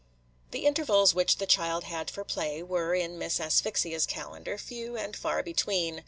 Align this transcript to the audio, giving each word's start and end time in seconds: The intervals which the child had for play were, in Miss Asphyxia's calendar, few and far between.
The 0.49 0.65
intervals 0.65 1.13
which 1.13 1.37
the 1.37 1.45
child 1.45 1.83
had 1.83 2.09
for 2.09 2.23
play 2.23 2.63
were, 2.63 2.95
in 2.95 3.19
Miss 3.19 3.39
Asphyxia's 3.39 4.07
calendar, 4.07 4.57
few 4.57 4.97
and 4.97 5.15
far 5.15 5.43
between. 5.43 5.99